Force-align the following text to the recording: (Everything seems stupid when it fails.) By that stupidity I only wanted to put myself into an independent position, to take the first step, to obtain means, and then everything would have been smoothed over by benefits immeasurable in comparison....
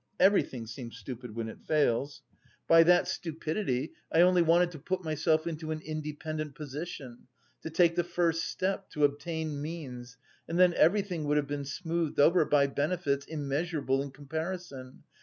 (Everything 0.19 0.65
seems 0.65 0.97
stupid 0.97 1.35
when 1.35 1.47
it 1.47 1.61
fails.) 1.61 2.23
By 2.67 2.81
that 2.81 3.07
stupidity 3.07 3.93
I 4.11 4.21
only 4.21 4.41
wanted 4.41 4.71
to 4.71 4.79
put 4.79 5.03
myself 5.03 5.45
into 5.45 5.69
an 5.69 5.79
independent 5.79 6.55
position, 6.55 7.27
to 7.61 7.69
take 7.69 7.95
the 7.95 8.03
first 8.03 8.45
step, 8.45 8.89
to 8.93 9.03
obtain 9.05 9.61
means, 9.61 10.17
and 10.47 10.57
then 10.57 10.73
everything 10.73 11.25
would 11.25 11.37
have 11.37 11.45
been 11.47 11.65
smoothed 11.65 12.19
over 12.19 12.45
by 12.45 12.65
benefits 12.65 13.27
immeasurable 13.27 14.01
in 14.01 14.09
comparison.... 14.09 15.03